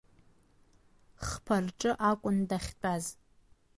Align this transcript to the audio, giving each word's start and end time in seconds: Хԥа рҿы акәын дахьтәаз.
Хԥа 1.27 1.57
рҿы 1.65 1.91
акәын 2.09 2.37
дахьтәаз. 2.49 3.05